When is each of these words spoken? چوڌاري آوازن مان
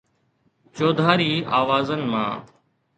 چوڌاري 0.75 1.31
آوازن 1.59 2.01
مان 2.11 2.33